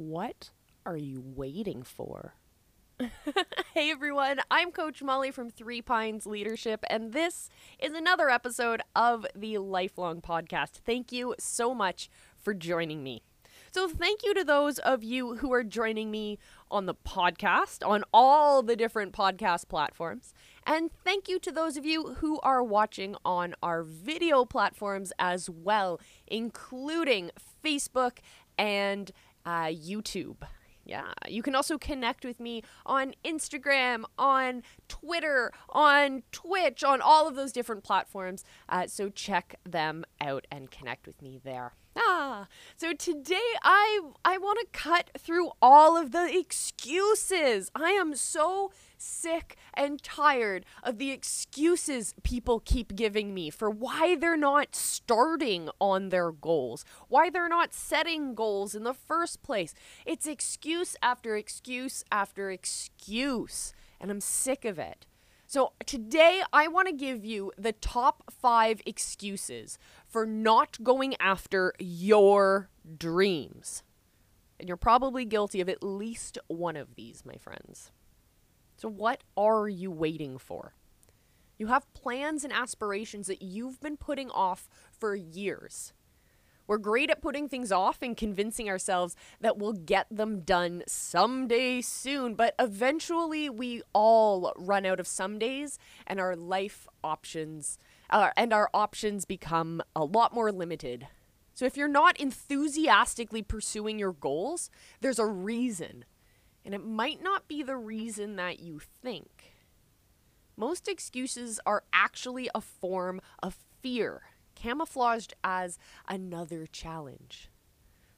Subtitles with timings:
[0.00, 0.48] What
[0.86, 2.32] are you waiting for?
[3.74, 9.26] hey everyone, I'm Coach Molly from Three Pines Leadership, and this is another episode of
[9.34, 10.70] the Lifelong Podcast.
[10.86, 12.08] Thank you so much
[12.38, 13.20] for joining me.
[13.72, 16.38] So, thank you to those of you who are joining me
[16.70, 20.32] on the podcast, on all the different podcast platforms.
[20.66, 25.50] And thank you to those of you who are watching on our video platforms as
[25.50, 27.32] well, including
[27.62, 28.20] Facebook
[28.60, 29.12] and
[29.44, 30.36] uh, YouTube.
[30.84, 37.28] Yeah, you can also connect with me on Instagram, on Twitter, on Twitch, on all
[37.28, 38.44] of those different platforms.
[38.68, 41.74] Uh, so check them out and connect with me there.
[41.96, 42.46] Ah,
[42.76, 47.70] so today I I want to cut through all of the excuses.
[47.74, 54.16] I am so sick and tired of the excuses people keep giving me for why
[54.16, 59.74] they're not starting on their goals, why they're not setting goals in the first place.
[60.06, 65.06] It's excuse after excuse after excuse, and I'm sick of it.
[65.46, 71.72] So, today I want to give you the top five excuses for not going after
[71.80, 73.82] your dreams.
[74.60, 77.90] And you're probably guilty of at least one of these, my friends.
[78.80, 80.72] So, what are you waiting for?
[81.58, 85.92] You have plans and aspirations that you've been putting off for years.
[86.66, 91.82] We're great at putting things off and convincing ourselves that we'll get them done someday
[91.82, 98.30] soon, but eventually we all run out of some days and our life options uh,
[98.34, 101.06] and our options become a lot more limited.
[101.52, 104.70] So if you're not enthusiastically pursuing your goals,
[105.02, 106.06] there's a reason.
[106.64, 109.54] And it might not be the reason that you think.
[110.56, 114.22] Most excuses are actually a form of fear
[114.54, 117.50] camouflaged as another challenge.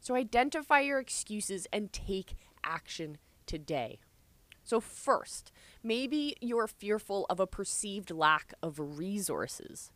[0.00, 4.00] So identify your excuses and take action today.
[4.64, 9.90] So, first, maybe you're fearful of a perceived lack of resources.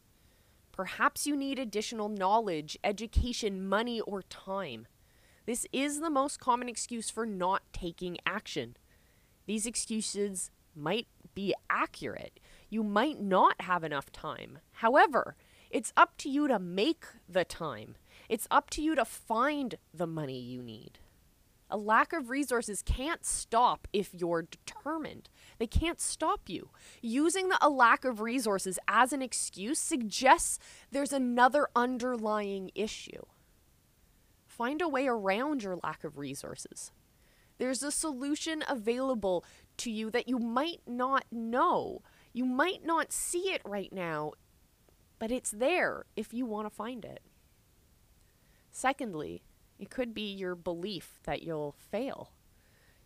[0.73, 4.87] Perhaps you need additional knowledge, education, money, or time.
[5.47, 8.77] This is the most common excuse for not taking action.
[9.47, 12.41] These excuses might be accurate.
[12.69, 14.59] You might not have enough time.
[14.73, 15.37] However,
[15.71, 17.95] it's up to you to make the time.
[18.29, 20.99] It's up to you to find the money you need.
[21.71, 25.29] A lack of resources can't stop if you're determined.
[25.59, 26.71] They can't stop you.
[27.03, 30.59] Using the, a lack of resources as an excuse suggests
[30.91, 33.23] there's another underlying issue.
[34.57, 36.93] Find a way around your lack of resources.
[37.59, 39.45] There's a solution available
[39.79, 42.03] to you that you might not know.
[42.33, 44.33] You might not see it right now
[45.19, 47.21] but it's there if you want to find it.
[48.71, 49.43] Secondly,
[49.79, 52.33] it could be your belief that you'll fail.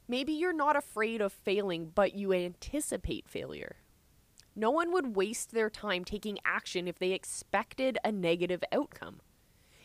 [0.08, 3.76] Maybe you're not afraid of failing, but you anticipate failure.
[4.56, 9.20] No one would waste their time taking action if they expected a negative outcome.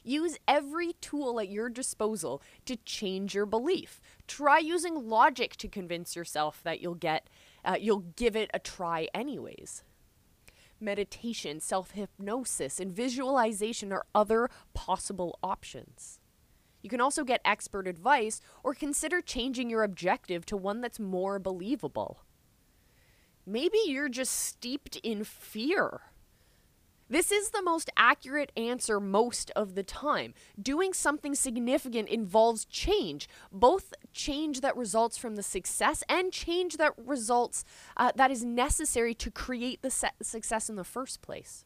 [0.05, 3.99] Use every tool at your disposal to change your belief.
[4.27, 7.27] Try using logic to convince yourself that you'll get
[7.63, 9.83] uh, you'll give it a try anyways
[10.79, 16.19] meditation, self hypnosis, and visualization are other possible options.
[16.81, 21.39] You can also get expert advice or consider changing your objective to one that's more
[21.39, 22.19] believable.
[23.43, 26.01] Maybe you're just steeped in fear
[27.07, 30.33] this is the most accurate answer most of the time.
[30.59, 36.93] Doing something significant involves change, both change that results from the success and change that
[36.97, 37.63] results
[37.95, 41.63] uh, that is necessary to create the se- success in the first place.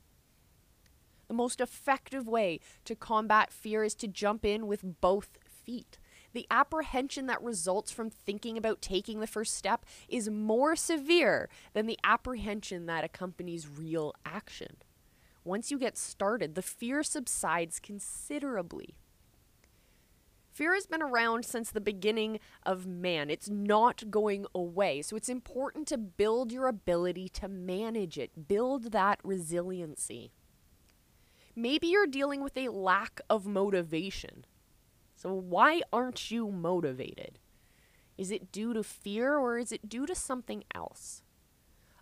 [1.30, 6.00] The most effective way to combat fear is to jump in with both feet.
[6.34, 11.86] The apprehension that results from thinking about taking the first step is more severe than
[11.86, 14.78] the apprehension that accompanies real action
[15.50, 18.94] once you get started, the fear subsides considerably.
[20.52, 23.32] Fear has been around since the beginning of man.
[23.32, 25.02] It's not going away.
[25.02, 30.32] So it's important to build your ability to manage it, build that resiliency.
[31.56, 34.46] Maybe you're dealing with a lack of motivation.
[35.16, 37.40] So, why aren't you motivated?
[38.20, 41.24] Is it due to fear or is it due to something else?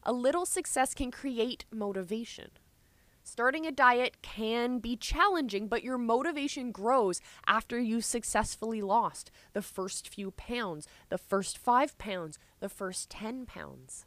[0.04, 2.50] A little success can create motivation.
[3.30, 9.62] Starting a diet can be challenging, but your motivation grows after you successfully lost the
[9.62, 14.06] first few pounds, the first five pounds, the first 10 pounds.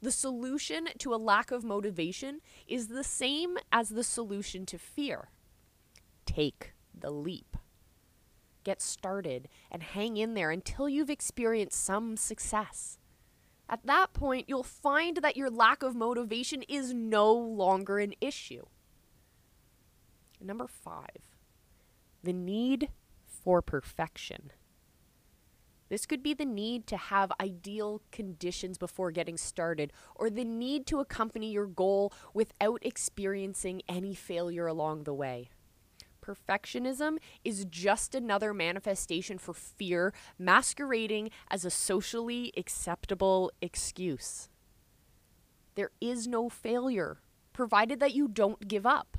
[0.00, 5.28] The solution to a lack of motivation is the same as the solution to fear
[6.24, 7.58] take the leap.
[8.64, 12.98] get started and hang in there until you've experienced some success.
[13.68, 18.64] At that point, you'll find that your lack of motivation is no longer an issue.
[20.40, 21.36] Number five,
[22.22, 22.90] the need
[23.24, 24.52] for perfection.
[25.88, 30.86] This could be the need to have ideal conditions before getting started, or the need
[30.88, 35.50] to accompany your goal without experiencing any failure along the way.
[36.24, 44.48] Perfectionism is just another manifestation for fear masquerading as a socially acceptable excuse.
[45.74, 47.18] There is no failure,
[47.52, 49.18] provided that you don't give up.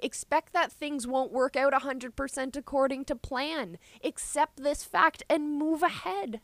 [0.00, 3.78] Expect that things won't work out 100% according to plan.
[4.04, 6.40] Accept this fact and move ahead.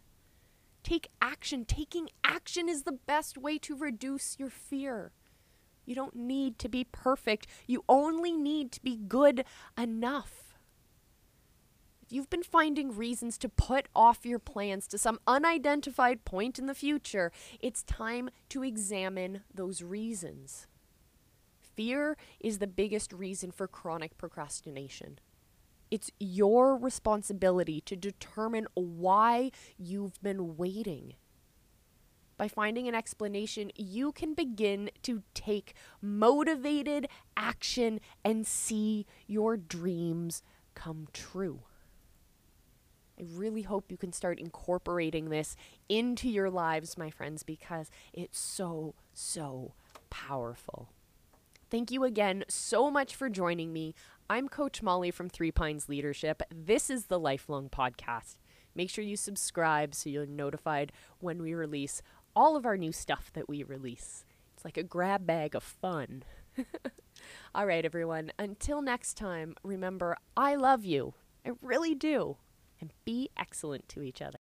[0.82, 1.64] Take action.
[1.66, 5.12] Taking action is the best way to reduce your fear.
[5.88, 9.46] You don't need to be perfect, you only need to be good
[9.79, 10.55] enough.
[12.02, 16.67] If you've been finding reasons to put off your plans to some unidentified point in
[16.67, 20.67] the future, it's time to examine those reasons.
[21.58, 25.19] Fear is the biggest reason for chronic procrastination.
[25.90, 31.14] It's your responsibility to determine why you've been waiting
[32.38, 40.43] by finding an explanation, you can begin to take motivated action and see your dreams
[40.75, 41.61] come true.
[43.19, 45.56] I really hope you can start incorporating this
[45.88, 49.75] into your lives, my friends, because it's so, so
[50.08, 50.90] powerful.
[51.69, 53.94] Thank you again so much for joining me.
[54.31, 56.43] I'm Coach Molly from Three Pines Leadership.
[56.55, 58.37] This is the Lifelong Podcast.
[58.75, 62.00] Make sure you subscribe so you're notified when we release
[62.38, 64.25] all of our new stuff that we release.
[64.55, 66.23] It's like a grab bag of fun.
[67.55, 68.31] all right, everyone.
[68.38, 71.14] Until next time, remember, I love you.
[71.44, 72.37] I really do.
[72.81, 74.38] And be excellent to each other.